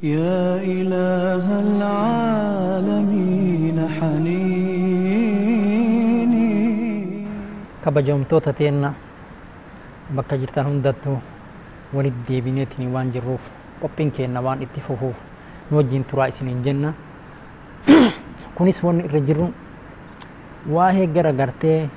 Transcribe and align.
يا 0.00 0.56
إله 0.64 1.44
العالمين 1.44 3.76
حنيني 4.00 6.48
كبجمتوتا 7.84 8.56
تينا 8.56 8.96
bakka 10.16 10.40
jirtan 10.40 10.64
hundattuu 10.72 11.18
walitti 11.92 12.32
deebineetiin 12.32 12.88
waan 12.92 13.12
jirruuf 13.12 13.40
qophiin 13.84 14.08
keenna 14.12 14.40
waan 14.42 14.62
itti 14.64 14.80
fufuuf 14.80 15.16
nu 15.70 15.76
wajjin 15.76 16.04
turaa 16.08 16.26
isiniin 16.32 16.62
jenna 16.64 16.94
kunis 18.56 18.80
wanni 18.82 19.04
irra 19.04 19.20
jirru 19.20 19.52
waahee 20.72 21.06
gara 21.12 21.32
gartee 21.32 21.90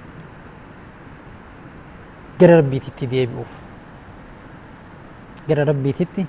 gara 2.39 2.55
rabbiititti 2.61 3.07
deebi'uuf 3.09 3.51
gara 5.47 5.63
rabbiititti 5.71 6.27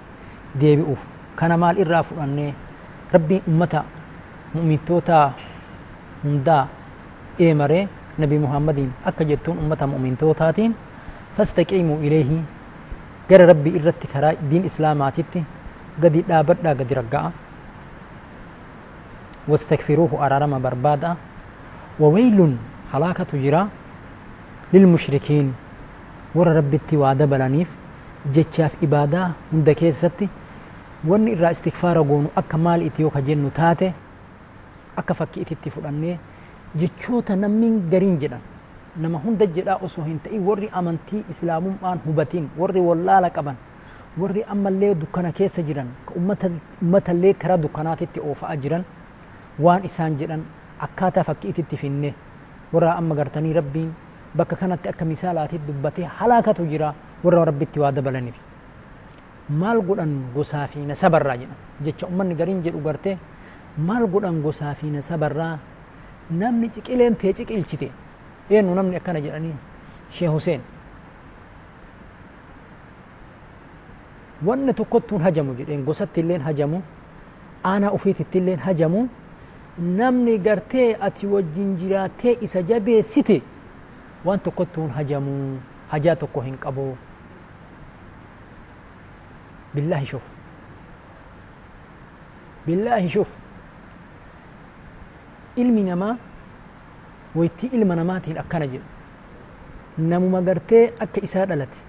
deebi'uuf 0.61 1.03
كان 1.37 1.51
مال 1.59 1.75
إرافو 1.83 2.15
أني 2.23 2.47
ربي 3.15 3.39
أمتا 3.51 3.83
مؤمنتوتا 4.55 5.21
هندا 6.25 6.59
إيمري 7.43 7.81
نبي 8.23 8.37
محمدين 8.43 8.91
أكا 9.09 9.25
جتون 9.29 9.57
أمتا 9.63 9.87
مؤمنتوتاتين 9.91 10.71
فاستقيموا 11.37 11.99
إليه 12.07 12.31
قر 13.31 13.41
ربي 13.51 13.71
إرات 13.83 14.03
كرا 14.13 14.29
دين 14.51 14.63
إسلاماتي 14.71 15.23
قد 16.03 16.15
دابت 16.31 16.59
قد 16.81 16.91
رقع 16.99 17.25
واستكفروه 19.51 20.13
أرارما 20.27 20.59
بربادا 20.65 21.11
وويل 22.01 22.39
حلاكة 22.93 23.31
جرا 23.45 23.63
للمشركين 24.73 25.47
ور 26.35 26.47
ربي 26.59 26.77
التوادة 26.83 27.25
بلانيف 27.31 27.71
جتشاف 28.35 28.73
إبادة 28.83 29.23
من 29.53 29.61
دكيستي 29.67 30.27
wanni 31.11 31.31
irraa 31.37 31.51
istikfaara 31.57 32.03
goonu 32.09 32.29
akka 32.41 32.57
maal 32.65 32.81
itti 32.89 33.03
yoo 33.05 33.11
ka 33.17 33.21
jennu 33.27 33.51
taate 33.59 33.87
akka 35.01 35.15
fakkii 35.19 35.43
ititti 35.45 35.69
fudhannee 35.75 36.15
jechoota 36.81 37.37
namni 37.37 37.67
gariin 37.93 38.17
jedhan 38.23 38.41
nama 39.05 39.19
hunda 39.25 39.47
jedhaa 39.59 39.77
osoo 39.87 40.05
hin 40.09 40.19
ta'in 40.27 40.43
warri 40.49 40.69
amantii 40.81 41.21
islaamummaan 41.35 41.99
hubatiin 42.07 42.47
warri 42.61 42.83
wallaala 42.89 43.29
qaban 43.39 43.57
warri 44.23 44.43
ammallee 44.55 44.93
dukkana 45.03 45.31
keessa 45.41 45.63
jiran 45.71 45.89
ummatallee 46.83 47.35
karaa 47.45 47.61
dukkanaatitti 47.67 48.19
oofa'aa 48.31 48.57
jiran 48.65 48.85
waan 49.69 49.85
isaan 49.91 50.17
jedhan 50.23 50.43
akkaataa 50.89 51.25
fakkii 51.31 51.51
ititti 51.57 51.77
finne 51.83 52.11
warra 52.73 52.91
amma 53.03 53.15
gartanii 53.21 53.53
rabbiin 53.61 53.91
bakka 54.39 54.57
kanatti 54.65 54.89
akka 54.95 55.05
misaalaatiif 55.13 55.63
dubbatee 55.69 56.09
halaakatu 56.23 56.65
jira 56.75 56.95
warra 57.29 57.45
rabbitti 57.53 57.79
waa 57.85 57.93
dabalaniif 58.01 58.43
maal 59.49 59.81
godhan 59.85 60.33
gosaa 60.35 60.67
fi 60.67 60.79
na 60.81 60.95
sabarraa 60.97 61.37
jedhan 61.37 61.57
jecha 61.85 62.07
ummanni 62.09 62.35
gariin 62.35 62.63
jedhu 62.65 62.81
gartee 62.81 63.19
maal 63.77 64.07
godhan 64.07 64.41
gosaa 64.41 64.73
fi 64.75 64.87
na 64.89 65.03
sabarraa 65.03 65.59
namni 66.31 66.69
ciqileen 66.73 67.17
tee 67.21 67.33
ciqilchite 67.35 67.91
eenyu 68.51 68.75
namni 68.75 68.97
akkana 68.97 69.21
jedhanii 69.21 69.53
shee 70.11 70.29
huseen 70.33 70.61
wanni 74.47 74.73
tokkottuun 74.75 75.21
hajamu 75.23 75.55
jedheen 75.61 75.85
gosatti 75.85 76.21
illeen 76.25 76.41
hajamu 76.41 76.81
aanaa 77.73 77.91
ufiititti 77.93 78.39
illeen 78.39 78.59
hajamu 78.65 79.07
namni 80.01 80.39
gartee 80.39 80.95
ati 81.01 81.27
wajjin 81.27 81.77
jiraattee 81.83 82.37
isa 82.49 82.63
jabeessite 82.63 83.43
waan 84.25 84.41
tokkottuun 84.41 84.91
hajamu 84.91 85.35
hajaa 85.89 86.17
tokko 86.17 86.41
hin 86.41 86.57
qabu 86.59 86.95
بالله 89.75 90.01
شوف 90.13 90.25
بالله 92.67 93.03
شوف 93.15 93.31
علمي 95.61 95.83
نما 95.91 96.11
ويتي 97.39 97.67
علم 97.75 97.91
نماته 98.01 98.31
الأكنج 98.35 98.73
نمو 100.11 100.27
ما 100.35 100.41
قرتي 100.47 100.79
أك 101.03 101.15
إساد 101.27 101.51
ألتي 101.59 101.81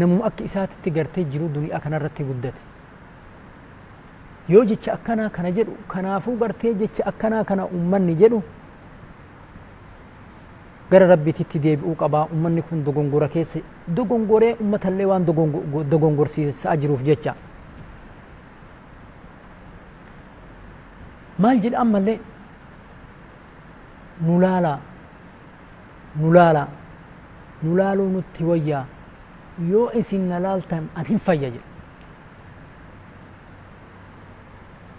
نمو 0.00 0.16
أك 0.28 0.38
إساد 0.48 0.70
تقرتي 0.84 1.22
جلود 1.32 1.52
دوني 1.54 1.68
أكنا 1.78 1.98
رتي 2.04 2.22
قدت 2.30 2.56
يوجد 4.54 4.78
أكنا 4.96 5.24
كنجد 5.34 5.68
كنافو 5.92 6.30
قرتي 6.42 6.68
جد 6.80 6.96
أكنا 7.10 7.38
كنا 7.48 7.64
أمان 7.76 8.02
نجدو 8.10 8.40
gara 10.90 11.06
rabbiititti 11.08 11.58
deebi'uu 11.62 11.94
qabaa 11.96 12.26
ummanni 12.34 12.62
kun 12.68 12.82
dogongora 12.86 13.28
keessa 13.28 13.60
dogongoree 13.88 14.56
ummatallee 14.62 15.06
waan 15.06 15.26
dogongorsiisaa 15.90 16.76
jiruuf 16.76 17.02
jecha 17.06 17.34
maal 21.38 21.60
jedha 21.66 21.78
ammallee 21.82 22.18
nu 24.26 24.40
laalaa 24.46 24.78
nu 26.22 26.32
laalaa 26.38 26.66
nu 27.62 27.76
laaluu 27.82 28.08
nutti 28.16 28.42
wayyaa 28.50 28.82
yoo 29.70 29.84
isin 30.02 30.26
na 30.32 30.38
laaltan 30.48 30.84
an 30.98 31.06
hin 31.12 31.18
fayya 31.28 31.50
jedha 31.54 31.66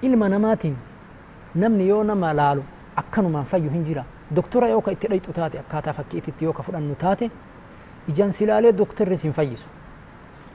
ilma 0.02 0.30
namaatiin 0.38 0.76
namni 1.66 1.90
yoo 1.92 2.02
nama 2.14 2.34
laalu 2.44 2.64
akkanumaan 3.04 3.46
fayyu 3.54 3.70
hin 3.78 3.84
jira 3.92 4.06
doktora 4.32 4.68
yoo 4.68 4.80
ka 4.82 4.92
itti 4.96 5.08
dhayxu 5.12 5.34
taate 5.36 5.60
akkaataa 5.60 5.92
fakkiititti 5.94 6.46
yoo 6.46 6.54
ka 6.56 6.64
fudhannu 6.64 6.96
taate 6.96 7.30
ijaan 8.08 8.32
silaalee 8.32 8.72
doktorri 8.72 9.18
sin 9.18 9.34
fayyisu 9.34 9.66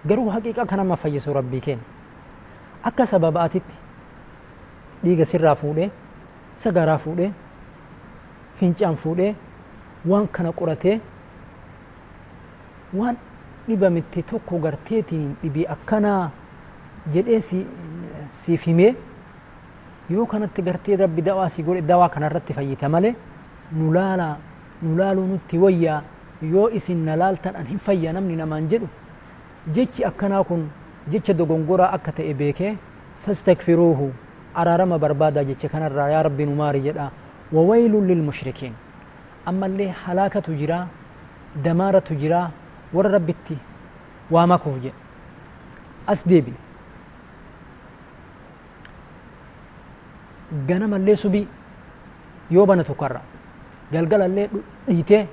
garuu 0.07 0.31
haqiiqa 0.33 0.65
kanama 0.67 0.97
fayyisu 0.97 1.33
rabbii 1.35 1.61
keenya 1.61 1.83
akka 2.83 3.07
sababaatitti 3.07 3.75
dhiiga 5.05 5.25
sirraa 5.25 5.55
fuudhee 5.55 5.91
sagaraa 6.57 6.97
fuudhee 6.99 7.31
fincaan 8.57 8.97
fuudhee 8.97 9.35
waan 10.07 10.29
kana 10.29 10.53
qoratee 10.53 11.01
waan 12.97 13.17
dhibamitte 13.69 14.23
tokko 14.23 14.59
garteetiin 14.65 15.37
dhibii 15.43 15.69
akkanaa 15.77 16.31
jedhee 17.13 17.41
siif 18.41 18.67
himee 18.67 18.95
yoo 20.09 20.27
kanatti 20.27 20.63
gartee 20.63 20.97
rabbi 20.97 21.23
dawaa 21.23 21.49
si 21.49 21.63
godhe 21.63 21.83
dawaa 21.83 22.09
kanarratti 22.09 22.55
fayyita 22.57 22.89
malee 22.89 23.15
nulaala 23.73 24.39
nulaaluu 24.83 25.27
nutti 25.27 25.59
wayyaa 25.59 26.03
yoo 26.43 26.69
isin 26.71 27.05
nalaaltan 27.09 27.57
an 27.57 27.67
hin 27.73 27.79
fayya 27.87 28.13
namni 28.13 28.37
namaan 28.41 28.69
jedhu 28.73 28.87
jechi 29.79 30.05
akkanaa 30.09 30.43
kun 30.49 30.63
jecha 31.13 31.35
dogongoraa 31.39 31.91
akka 31.97 32.13
ta'e 32.19 32.35
beekee 32.41 32.77
fastakfiruuhu 33.25 34.13
araarama 34.63 34.99
barbaada 34.99 35.45
jecha 35.51 35.69
kanarraa 35.75 36.11
yaa 36.15 36.23
rabbi 36.29 36.45
nu 36.47 36.55
maari 36.63 36.81
jedha 36.87 37.11
wawaylun 37.57 38.07
lilmushrikiin 38.11 38.75
ammallee 39.53 39.89
halaakatu 40.05 40.55
jiraa 40.63 40.87
damaaratu 41.69 42.15
jiraa 42.23 42.47
warra 42.95 43.11
rabbitti 43.19 43.59
waamakuuf 44.37 44.79
jedha 44.85 44.99
as 46.15 46.27
deebine 46.29 46.61
ganamallee 50.69 51.17
subii 51.25 51.49
yoo 52.57 52.67
bana 52.71 52.85
tokko 52.85 53.05
irraa 53.07 53.27
galgalallee 53.93 54.51
dhiitee 54.89 55.29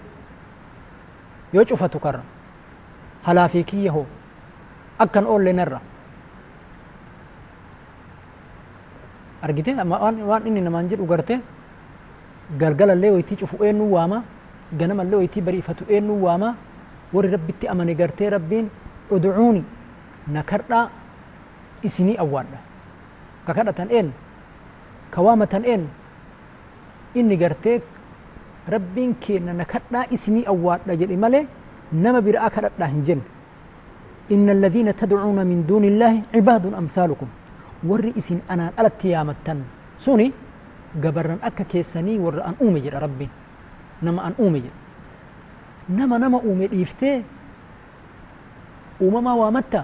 yoo 1.53 1.65
cufatu 1.65 1.99
karra 1.99 2.21
halaafii 3.23 3.63
kiyya 3.63 3.91
hoo 3.91 4.05
akkan 4.99 5.25
oolleen 5.27 5.59
irra 5.59 5.81
argite 9.41 9.73
waan 10.01 10.45
inni 10.47 10.61
namaan 10.61 10.89
jedhu 10.89 11.05
gartee 11.07 11.39
galgalallee 12.59 13.11
waytii 13.17 13.37
cufu 13.43 13.63
eennu 13.65 13.91
waama 13.93 14.23
ganamallee 14.79 15.15
waytii 15.25 15.41
bariifatu 15.49 15.85
eennu 15.89 16.21
waama 16.25 16.55
warri 17.13 17.31
rabbitti 17.31 17.67
amane 17.73 17.95
gartee 17.95 18.29
rabbiin 18.29 18.69
udcuuni 19.11 19.63
na 20.27 20.43
kadhaa 20.43 20.85
isinii 21.83 22.17
awwaadha 22.25 22.57
ka 23.45 23.53
een 23.91 24.13
ka 25.11 25.21
een 25.57 25.89
inni 27.13 27.37
gartee 27.37 27.81
rabbiin 28.69 29.15
keenya 29.19 29.51
nakadhaa 29.53 30.07
isinii 30.15 30.45
awwaadha 30.53 30.95
jedhe 30.99 31.17
malee 31.25 31.43
nama 32.03 32.19
biraa 32.23 32.49
kadhadhaa 32.49 32.89
hin 32.95 33.03
jenne 33.09 33.25
إن 34.31 34.47
الذين 34.47 34.87
تدعون 34.95 35.35
من 35.43 35.67
دون 35.67 35.83
الله 35.83 36.13
عباد 36.31 36.71
أمثالكم 36.71 37.27
ور 37.91 38.03
أنا 38.49 38.65
ألت 38.79 39.01
يامتن 39.11 39.57
سوني 39.99 40.27
قبرا 41.03 41.43
أكا 41.43 41.67
كيساني 41.67 42.15
ور 42.23 42.39
أن 42.39 42.55
أومجر 42.55 43.03
ربي 43.03 43.27
نما 43.99 44.21
أن 44.23 44.33
أومجر 44.39 44.73
نما 45.91 46.15
نما 46.23 46.39
أومي 46.39 46.71
إفتي 46.71 47.11
أمما 49.03 49.33
وامتا 49.43 49.81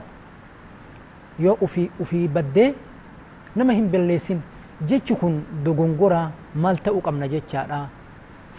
يو 1.44 1.60
أفي 1.60 1.92
أفي 2.00 2.31
بدي 2.31 2.66
نما 3.60 3.76
هم 3.76 3.92
بالليسين 3.92 4.40
جيتشكن 4.88 5.68
دوغنغورا 5.68 6.56
مالتا 6.64 6.96
أقمنا 6.96 7.28
جيتشارا 7.28 7.81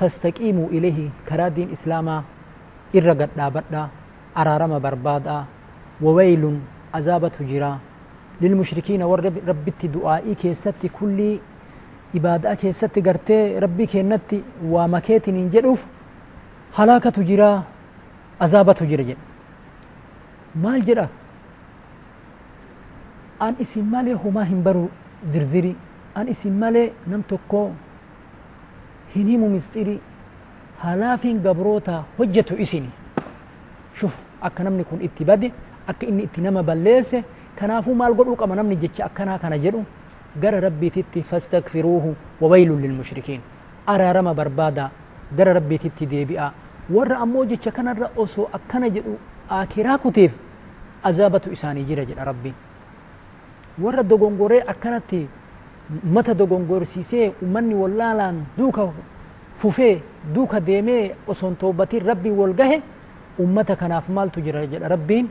فاستقيموا 0.01 0.67
إليه 0.77 0.99
كرادين 1.29 1.69
إسلاما 1.77 2.17
إرقد 2.99 3.31
دابدا 3.39 3.83
أرارما 4.41 4.79
بربادا 4.85 5.39
وويل 6.05 6.45
عذابة 6.97 7.37
جرا 7.51 7.73
للمشركين 8.43 9.01
ورب 9.11 9.35
ربتي 9.51 9.87
دعائي 9.97 10.33
كيستي 10.43 10.89
كل 10.99 11.19
إبادة 12.17 12.51
كيستي 12.61 13.01
قرتي 13.07 13.37
ربي 13.65 13.85
كينتي 13.93 14.39
ومكيتي 14.73 15.31
ننجلوف 15.37 15.81
هلاكة 16.79 17.17
جرا 17.31 17.53
عذابة 18.45 18.79
جرا 18.91 19.17
ما 20.63 20.71
الجرا 20.79 21.07
أن 23.47 23.55
اسم 23.65 23.85
مالي 23.93 24.13
هما 24.23 24.43
هم 24.51 24.61
برو 24.67 24.85
زرزري 25.33 25.73
أن 26.21 26.25
اسم 26.33 26.53
مالي 26.63 26.85
نم 27.11 27.23
هنيمو 29.17 29.47
مستيري 29.57 29.97
هلافين 30.85 31.37
قبروتا 31.45 31.97
هجة 32.21 32.49
إسني 32.65 32.91
شوف 33.99 34.15
أكا 34.47 34.63
نمني 34.65 34.85
كون 34.89 35.01
اتبادي 35.07 35.49
أكا 35.91 36.05
إني 36.11 36.23
اتنما 36.29 36.61
بلسي 36.69 37.21
كنافو 37.59 37.91
مال 38.01 38.13
قلو 38.19 38.35
كما 38.41 38.55
نمني 38.59 38.77
جتش 38.83 38.99
أكنا 39.09 39.35
كان 39.43 39.55
جدو 39.63 39.83
قر 40.43 40.55
ربي 40.67 40.89
تتي 40.97 41.21
فاستكفروه 41.31 42.05
وويل 42.43 42.71
للمشركين 42.83 43.41
أرى 43.93 44.09
رما 44.17 44.33
بربادا 44.39 44.87
قر 45.39 45.49
ربي 45.57 45.77
تتي 45.85 46.05
دي 46.13 46.21
بئا 46.31 46.49
ور 46.95 47.09
أمو 47.23 47.41
جتش 47.51 47.67
كان 47.77 47.89
رأسو 48.03 48.43
أكنا 48.57 48.87
جدو 48.95 49.15
آكراكو 49.61 50.09
تيف 50.17 50.33
أزابة 51.11 51.45
إساني 51.55 51.83
جرى 51.89 52.05
جرى 52.09 52.23
ربي 52.31 52.53
ور 53.83 53.95
دقون 54.11 54.35
قري 54.41 54.59
أكنتي 54.73 55.23
mata 56.03 56.35
dogongorsiisee 56.39 57.33
ummanni 57.43 57.75
wallaalaan 57.75 58.37
duuka 58.59 58.83
fufee 59.59 60.03
duuka 60.35 60.61
deemee 60.67 61.15
osoon 61.27 61.57
toobatiin 61.57 62.05
rabbiin 62.07 62.37
wal 62.39 62.53
gahe 62.55 62.83
ummata 63.45 63.77
kanaaf 63.77 64.09
maaltu 64.09 64.41
jira 64.47 64.67
jedha 64.67 64.89
rabbiin 64.89 65.29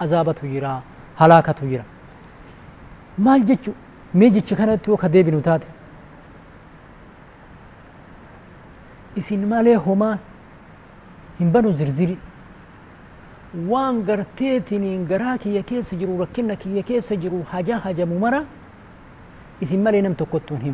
azaabatu 0.00 0.46
jira 0.46 0.70
halaakatu 1.16 1.66
jira 1.74 1.84
maal 3.18 3.44
jechu 3.52 3.74
mee 4.14 4.30
jecha 4.30 4.56
kanatti 4.56 4.90
yoo 4.90 4.96
ka 4.96 5.08
deebinu 5.12 5.40
taate 5.48 5.66
isin 9.16 9.46
malee 9.48 9.74
homaa 9.88 10.14
hin 11.38 11.52
banu 11.52 11.72
zirziri 11.72 12.18
وان 13.52 14.00
ان 14.08 15.04
غراك 15.10 15.44
يا 15.52 15.60
كيس 15.60 15.92
جرو 16.00 16.16
ركنك 16.24 16.64
يا 16.72 16.80
كيس 16.80 17.12
جرو 17.20 17.44
حاجة 17.52 17.84
حاجة 17.84 18.08
ممرة 18.08 18.44
إذا 19.62 19.76
ما 19.76 19.90
لينم 19.92 20.16
تقطنهم 20.16 20.72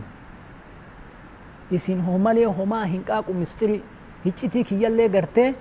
إذا 1.75 1.95
هما 1.99 2.31
لي 2.39 2.47
هما 2.47 2.79
هنكا 2.87 3.27
كمستري 3.27 3.83
هجتي 4.27 4.63
كي 4.63 4.79
يلا 4.79 5.07
غرتي 5.11 5.55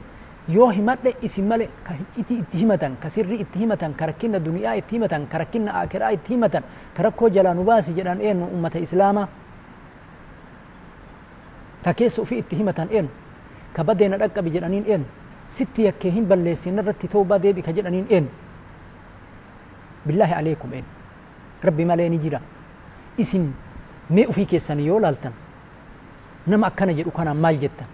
يو 0.53 0.69
همت 0.69 1.17
إذا 1.25 1.41
ما 1.41 1.57
لي 1.57 1.65
كهجتي 1.85 2.33
اتهمتان 2.45 3.01
كسرري 3.01 3.37
اتهمتان 3.49 3.91
كركنا 3.97 4.37
الدنيا 4.37 4.77
اتهمتان 4.77 5.23
كركنا 5.25 5.69
آخرة 5.83 6.07
اتهمتان 6.21 6.63
كركو 6.95 7.33
جل 7.33 7.47
نباسي 7.57 7.97
جل 7.97 8.07
إن 8.21 8.39
أمة 8.45 8.75
إسلامة 8.85 9.23
كيس 11.97 12.21
في 12.29 12.45
اتهمتان 12.45 12.87
إن 12.93 13.05
كبدنا 13.75 14.15
رك 14.21 14.37
بجرانين 14.45 14.85
إن 14.93 15.01
sitti 15.49 15.81
yakkee 15.87 16.11
hin 16.11 16.25
balleessin 16.29 16.77
irratti 16.77 17.07
toobaa 17.07 17.41
deebika 17.43 17.71
jedhaniin 17.71 18.07
een 18.09 18.27
billaahi 20.07 20.33
aleekum 20.41 20.73
een 20.77 20.85
rabbi 21.63 21.85
malee 21.85 22.09
ni 22.09 22.19
jira 22.23 22.39
isin 23.17 23.45
mee 24.09 24.27
ufii 24.29 24.45
keessan 24.45 24.79
yoo 24.85 24.99
laaltan 25.01 25.33
nama 26.47 26.67
akkana 26.67 26.91
jedhu 26.93 27.11
kanaan 27.11 27.37
maal 27.37 27.57
jettan 27.63 27.87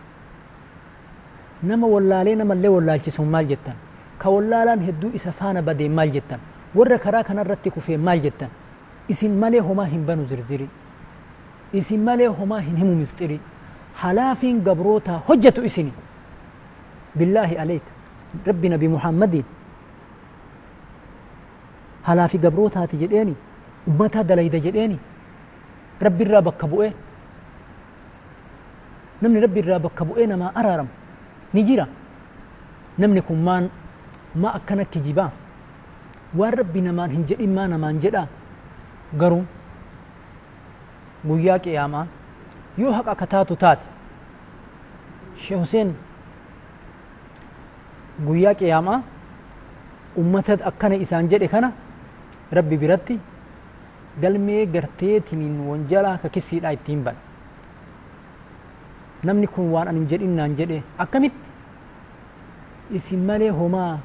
nama 1.64 1.88
wallaalee 1.94 2.36
namallee 2.36 2.72
wallaalchisuun 2.76 3.30
maal 3.30 3.48
jettan 3.52 3.76
ka 4.18 4.30
wallaalaan 4.34 4.80
hedduu 4.88 5.12
isa 5.16 5.32
faana 5.32 5.62
badee 5.62 5.90
maal 5.90 6.12
jettan 6.14 6.40
warra 6.76 6.98
karaa 7.06 7.24
kanarratti 7.24 7.70
kufee 7.72 7.98
maal 7.98 8.20
jettan 8.26 8.50
isin 9.10 9.32
malee 9.42 9.60
homaa 9.70 9.86
hin 9.94 10.06
banu 10.06 10.26
zirzirii 10.26 10.70
isin 11.74 12.00
malee 12.02 12.28
homaa 12.40 12.60
hin 12.68 12.76
himu 12.82 12.96
mistirii 12.96 13.40
halaafiin 14.02 14.64
gabrootaa 14.66 15.22
hojjetu 15.28 15.62
isinii 15.70 15.94
بالله 17.18 17.50
عليك 17.62 17.86
ربنا 18.50 18.76
بمحمد 18.82 19.36
هلا 22.08 22.26
في 22.32 22.38
قبروتها 22.44 22.86
تجديني 22.92 23.36
أمتها 23.88 24.22
دليد 24.30 24.56
جديني 24.66 24.98
ربي 26.06 26.24
الرابك 26.24 26.64
بؤين 26.74 26.94
namni 29.24 29.40
rabbi 29.46 29.60
irraa 29.64 29.80
bakka 29.86 30.04
bu'ee 30.10 30.28
namaa 30.28 30.52
araarama 30.60 30.90
ni 31.56 31.62
jira 31.68 31.86
namni 33.02 33.22
kun 33.28 33.38
maan 33.48 33.64
maa 34.42 34.52
akkana 34.58 34.84
kijibaa 34.94 35.32
waan 36.40 36.54
rabbi 36.60 36.82
namaan 36.88 37.10
hin 37.16 37.24
jedhin 37.30 37.52
maa 37.58 37.68
namaan 37.74 38.02
jedhaa 38.04 38.28
garuu 39.22 39.44
guyyaa 41.30 41.60
qiyaamaa 41.66 42.06
yoo 42.82 42.92
haqa 42.98 43.10
akka 43.16 43.28
taatu 43.36 43.56
taate 43.64 43.86
shee 45.44 45.56
huseen 45.64 45.90
guyyaa 48.22 48.54
qiyaamaa 48.60 49.02
ummata 50.22 50.54
akkana 50.70 50.96
isaan 51.02 51.30
jedhe 51.32 51.48
kana 51.54 51.72
rabbi 52.54 52.78
biratti 52.78 53.18
galmee 54.22 54.66
garteetiniin 54.76 55.60
wanjalaa 55.70 56.18
ka 56.22 56.30
kisiidha 56.30 56.72
ittiin 56.78 57.04
bana 57.06 57.18
namni 59.24 59.48
kun 59.48 59.72
waan 59.72 59.88
anin 59.88 60.06
jedhinnaan 60.10 60.56
jedhe 60.58 60.84
akkamitti 60.98 62.96
isin 63.02 63.20
malee 63.32 63.50
homaa 63.62 64.00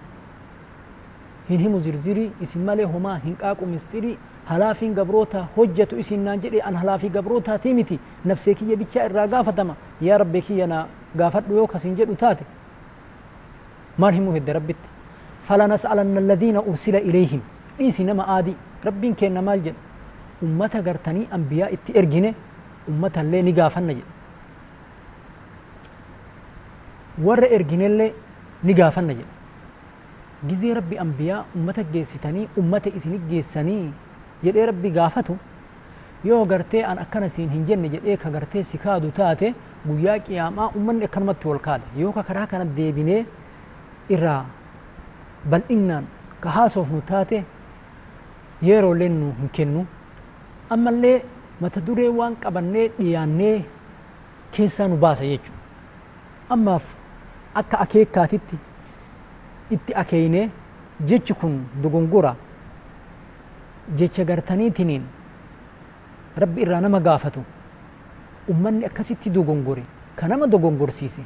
hin 1.50 1.60
himu 1.66 1.80
zirzirii 1.80 2.32
isin 2.40 2.64
malee 2.72 2.84
homaa 2.96 3.18
hin 3.28 3.36
qaaqu 3.36 3.66
mistirii 3.66 4.18
halaafiin 4.44 4.94
gabroota 4.94 5.44
hojjetu 5.56 5.96
isin 6.04 6.24
naan 6.24 6.40
jedhe 6.46 6.62
an 6.70 6.76
halaafii 6.80 7.10
gabrootaati 7.12 7.74
miti 7.74 8.00
nafsee 8.24 8.54
kiyya 8.54 8.76
bichaa 8.76 9.04
irraa 9.10 9.26
gaafatama 9.36 9.76
yaa 10.00 10.18
rabbee 10.24 10.40
kiyya 10.50 10.66
na 10.66 10.86
gaafadhu 11.16 11.56
yoo 11.60 11.66
kasin 11.74 11.96
jedhu 12.00 12.14
taate 12.22 12.46
مال 13.98 14.14
همو 14.14 14.30
هد 14.38 14.48
ربت 14.56 14.80
فلنسألن 15.48 16.16
الذين 16.24 16.56
أرسل 16.68 16.96
إليهم 16.96 17.40
إيسي 17.82 18.02
نما 18.08 18.24
آدي 18.38 18.54
ربين 18.86 19.12
كين 19.18 19.36
مال 19.46 19.60
جن 19.64 19.74
أمة 20.42 20.74
غرتني 20.86 21.24
أنبياء 21.36 21.68
اتئرجنة 21.74 22.32
أمة 22.88 23.14
اللي 23.22 23.40
نقافن 23.48 23.88
جن 23.96 24.04
ور 27.26 27.40
إرجنة 27.56 27.86
اللي 27.86 28.08
نقافن 28.64 29.08
جن 29.18 29.28
جزي 30.50 30.72
ربي 30.78 31.00
أنبياء 31.00 31.40
أمة 31.56 31.78
جيستني 31.92 32.48
أمة 32.58 32.84
إسني 32.96 33.18
جيسني 33.30 33.78
جدي 34.44 34.58
إيه 34.58 34.64
ربي 34.66 34.90
قافته 35.00 35.36
yoo 36.24 36.44
gartee 36.50 36.82
an 36.84 36.96
akkana 36.98 37.28
siin 37.30 37.50
hin 37.54 37.62
jenne 37.66 37.88
jedhee 37.92 38.16
ka 38.22 38.30
gartee 38.34 38.64
si 38.70 38.78
kaadu 38.84 39.10
taate 39.18 39.48
guyyaa 39.86 40.16
qiyaamaa 40.26 40.66
ummanni 40.78 41.04
akkanumatti 41.08 41.46
ol 41.52 41.58
kaada 41.66 41.92
yoo 42.00 42.10
ka 42.16 42.22
karaa 42.28 42.46
kana 42.52 42.64
deebinee 42.78 43.20
irraa 44.12 44.44
bal'inaan 45.44 46.04
ka 46.40 46.48
haasoof 46.56 46.90
nu 46.90 47.00
taate 47.06 47.44
yerooleen 48.68 49.14
nu 49.20 49.28
hin 49.38 49.48
kennu 49.56 49.86
ammallee 50.74 51.18
mata 51.60 51.80
duree 51.86 52.08
waan 52.18 52.34
qabannee 52.42 52.86
dhiyaannee 52.98 53.56
keessaa 54.54 54.88
nu 54.88 54.96
baasa 55.04 55.24
jechuudha 55.24 55.62
ammaaf 56.54 56.84
akka 57.60 57.76
akeekatitti 57.84 58.56
itti 59.74 59.92
akeeyne 60.02 60.42
jechi 61.08 61.34
kun 61.40 61.54
dogongora 61.82 62.32
jecha 63.98 64.24
gartaniitiniin 64.24 65.04
rabbi 66.42 66.62
irraa 66.62 66.80
nama 66.80 67.00
gaafatu 67.00 67.44
ummanni 68.48 68.86
akkasitti 68.86 69.30
dogongore 69.30 69.82
ka 70.18 70.28
nama 70.28 70.46
dogongorsiise 70.46 71.22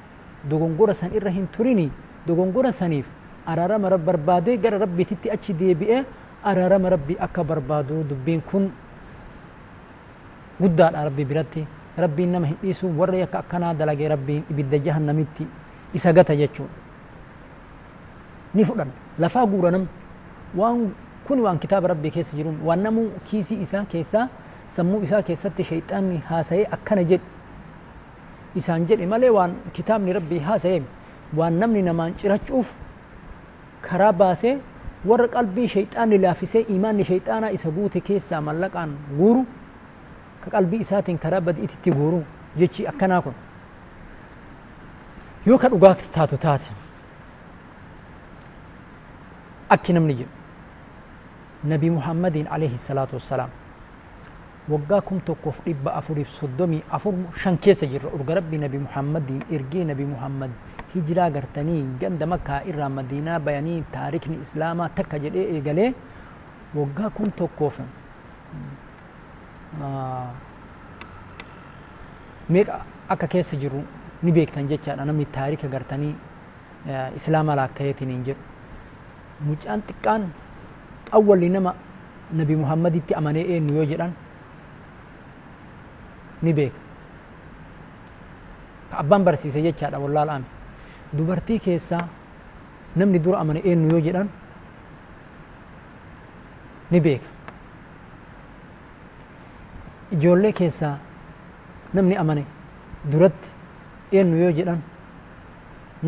dogongora 0.50 0.94
san 0.94 1.14
irra 1.16 1.30
hin 1.30 1.46
turinii 1.48 1.90
دغنغورا 2.28 2.70
سنيف 2.80 3.06
ارارا 3.50 3.76
مرب 3.84 4.02
بربادي 4.06 4.52
غير 4.62 4.74
ربي 4.84 5.04
تتي 5.10 5.28
أتشي 5.34 5.52
دي 5.58 5.74
بي 5.74 5.88
ارارا 6.48 6.78
مربي 6.84 7.14
أكا 7.20 7.42
بربادو 7.50 8.02
دبين 8.10 8.40
كون 8.50 8.64
قدال 10.62 10.94
ربي 11.08 11.24
براتي 11.30 11.62
ربي 12.02 12.22
إنما 12.26 12.46
هنئيسو 12.50 12.86
وريا 13.00 13.24
كا 13.32 13.42
كانا 13.50 13.72
دلاغي 13.78 14.06
ربي 14.14 14.36
إبدا 14.50 14.76
جهنمتي 14.84 15.44
إسا 15.96 16.10
قتا 16.16 16.34
جتشون 16.40 16.70
نفرن 18.56 18.90
لفا 19.22 19.42
قورنم 19.50 19.84
وان 20.58 20.76
كون 21.26 21.38
وان 21.46 21.58
كتاب 21.62 21.82
ربي 21.92 22.08
كيس 22.14 22.28
جرون 22.38 22.56
وانمو 22.66 23.02
كيسي 23.28 23.54
إسا 23.62 23.78
كيسا 23.92 24.20
سمو 24.74 24.96
إسا 25.04 25.18
كيسا 25.26 25.48
تي 25.56 25.62
شيطان 25.72 26.06
هاسي 26.30 26.62
أكنا 26.74 27.02
جد 27.10 27.20
إسان 28.58 28.86
جد 28.88 29.00
إمالي 29.06 29.30
وان 29.36 29.50
كتاب 29.76 30.00
ني 30.06 30.12
ربي 30.18 30.38
هاسي 30.40 30.82
waan 31.32 31.56
namni 31.58 31.82
namaan 31.82 32.12
cirachuuf 32.14 32.74
karaa 33.84 34.12
baasee 34.12 34.58
warra 35.04 35.28
qalbii 35.28 35.68
shayxaanni 35.74 36.18
laafisee 36.18 36.62
imaanni 36.76 37.04
shayxaanaa 37.04 37.50
isa 37.56 37.70
guute 37.70 38.00
keessaa 38.00 38.40
mallaqaan 38.48 38.90
guuru 39.18 39.42
ka 40.44 40.48
qalbii 40.52 40.80
isaatiin 40.84 41.18
karaa 41.18 41.40
badi'ititti 41.40 41.90
guuru 41.98 42.20
jechi 42.58 42.86
akkanaa 42.90 43.22
kun 43.24 43.34
yoo 45.46 45.58
ka 45.58 45.68
dhugaa 45.72 45.94
taatu 46.18 46.36
taate 46.36 46.70
akki 49.76 49.92
namni 49.96 50.14
jedhu 50.20 50.34
nabi 51.72 51.90
muhammadiin 51.96 52.46
alayhi 52.50 52.78
salaatu 52.78 53.16
wassalaam 53.16 53.50
waggaa 54.68 55.00
kum 55.00 55.20
tokkoof 55.20 55.64
dhibba 55.64 55.94
afuriif 55.96 56.28
soddomii 56.38 56.82
afur 56.90 57.14
shan 57.44 57.58
keessa 57.58 57.86
jirra 57.86 58.10
urga 58.18 58.34
rabbi 58.38 58.58
nabi 58.66 58.78
muhammadiin 58.84 59.42
ergee 59.56 59.84
nabi 59.88 60.04
muhammad 60.12 60.50
hijiraa 60.94 61.30
gartanii 61.36 61.82
ganda 62.00 62.26
makkaa 62.32 62.60
irraa 62.70 62.88
madiinaa 62.98 63.38
bayanii 63.46 63.78
taarikni 63.94 64.36
islaamaa 64.44 64.88
takka 64.98 65.16
jedhee 65.24 65.44
eegalee 65.56 65.88
waggaa 66.78 67.10
kun 67.18 67.30
tokkoof 67.38 67.76
meeqa 72.56 72.76
akka 73.16 73.26
keessa 73.36 73.56
jiru 73.64 73.82
ni 74.22 74.30
beektan 74.40 74.68
jechaadha 74.74 75.04
namni 75.12 75.26
taarika 75.38 75.66
gartanii 75.76 76.12
islaama 77.22 77.56
laakkayeetiin 77.62 78.10
hin 78.16 78.22
jedhu 78.30 78.42
mucaan 79.48 79.80
xiqqaan 79.88 80.28
awwalli 81.20 81.48
nama 81.58 81.72
nabi 82.42 82.54
muhammaditti 82.64 83.12
amanee 83.20 83.46
eenyu 83.56 83.74
yoo 83.82 83.88
jedhan 83.96 84.12
ni 86.46 86.52
beeka 86.52 86.80
ka 88.90 88.94
abbaan 89.04 89.24
barsiise 89.28 89.62
jechaadha 89.68 90.02
wallaala'ame 90.08 90.60
dubartii 91.18 91.58
keessaa 91.66 92.08
namni 92.96 93.18
dura 93.24 93.38
amane 93.44 93.60
eenyu 93.70 93.90
yoo 93.90 94.00
jedhan 94.06 94.28
ni 96.90 97.00
beeka 97.00 97.28
ijoollee 100.18 100.52
keessaa 100.60 100.94
namni 101.98 102.16
amane 102.22 102.44
duratti 103.14 103.48
eenyu 104.20 104.40
yoo 104.42 104.52
jedhan 104.58 104.80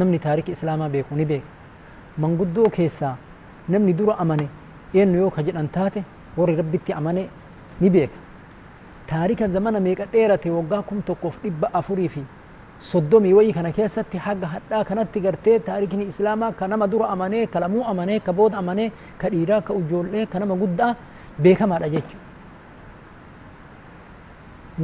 namni 0.03 0.19
taarikii 0.27 0.53
islaamaa 0.59 0.89
beeku 0.99 1.15
ni 1.21 1.25
beeka 1.33 1.49
manguddoo 2.27 2.69
keessaa 2.77 3.15
namni 3.77 3.93
dura 3.99 4.15
amane 4.25 4.49
eenyu 5.03 5.19
yoo 5.25 5.31
ka 5.39 5.43
jedhan 5.51 5.69
taate 5.79 6.05
warri 6.37 6.57
rabbitti 6.63 6.93
amane 7.01 7.27
ni 7.81 7.91
beeka 7.99 8.19
taarika 9.13 9.47
zamana 9.59 9.81
meeqa 9.89 10.07
dheerate 10.17 10.51
waggaa 10.57 10.83
kum 10.93 11.03
tokkoof 11.13 11.39
dhibba 11.45 11.71
afurii 11.83 12.09
fi 12.17 12.25
soddomii 12.85 13.33
wayii 13.33 13.53
kana 13.57 13.71
keessatti 13.77 14.19
haga 14.27 14.47
hadhaa 14.55 14.83
kanatti 14.89 15.21
gartee 15.27 15.57
taarikni 15.69 16.05
islaamaa 16.13 16.51
ka 16.59 16.69
nama 16.73 16.87
dura 16.93 17.07
amanee 17.15 17.45
ka 17.55 17.61
lamuu 17.65 17.85
amanee 17.93 18.19
ka 18.27 18.33
booda 18.41 18.59
amanee 18.61 18.89
ka 19.23 19.31
dhiiraa 19.35 19.61
ka 19.69 19.73
ujoollee 19.81 20.27
ka 20.35 20.43
nama 20.43 20.59
guddaa 20.63 20.91
beekamaadha 21.47 21.89
jechu 21.95 22.17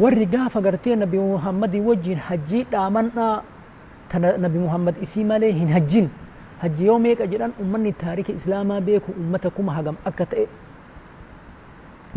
warri 0.04 0.26
gaafa 0.36 0.62
gartee 0.68 0.96
nabi 1.02 1.18
muhammadii 1.32 1.82
wajjiin 1.90 2.22
hajjii 2.30 2.62
dhaamannaa 2.72 3.34
ka 4.14 4.22
nabi 4.46 4.58
muhammad 4.64 4.96
isii 5.08 5.26
malee 5.32 5.52
hin 5.60 5.68
hajjin 5.76 6.08
hajji 6.64 6.88
yoo 6.92 6.98
meeqa 7.08 7.28
jedhan 7.34 7.52
ummanni 7.66 7.92
taarika 8.04 8.32
islaamaa 8.40 8.80
beeku 8.88 9.12
ummata 9.24 9.52
kuma 9.58 9.76
hagam 9.80 9.96
akka 10.12 10.24
ta'e 10.32 10.46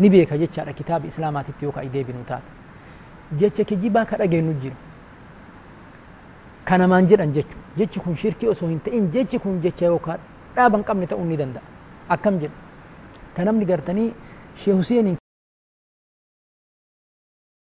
ni 0.00 0.06
beeka 0.16 0.40
jechaadha 0.46 0.72
kitaaba 0.80 1.04
islaamaatitti 1.12 1.62
yoo 1.70 1.74
ka 1.78 1.84
deebinu 1.98 2.24
taate 2.32 3.38
jecha 3.42 3.68
kijibaa 3.72 4.06
ka 4.10 4.16
dhageenyu 4.24 4.54
jira 4.64 4.78
kanamaan 6.64 7.06
jedhan 7.06 7.32
jechu 7.32 7.58
jechi 7.76 8.00
kun 8.00 8.16
shirkii 8.16 8.48
osoo 8.48 8.68
hin 8.68 8.80
ta'in 8.80 9.10
jechi 9.16 9.38
kun 9.38 9.60
jecha 9.66 9.86
yookaan 9.86 10.20
dhaaban 10.56 10.84
qabne 10.84 11.06
ta'uu 11.06 11.24
ni 11.24 11.36
danda'a 11.36 11.64
akkam 12.16 12.40
jedhu 12.44 12.56
kanamni 13.36 13.64
gartanii 13.66 14.10
shee 14.64 14.72
Huseen 14.74 15.16